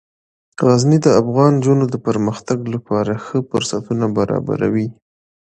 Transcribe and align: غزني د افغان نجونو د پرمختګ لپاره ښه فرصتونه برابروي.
غزني 0.67 0.97
د 1.05 1.07
افغان 1.21 1.51
نجونو 1.57 1.85
د 1.89 1.95
پرمختګ 2.07 2.59
لپاره 2.73 3.13
ښه 3.25 3.37
فرصتونه 3.49 4.05
برابروي. 4.17 4.87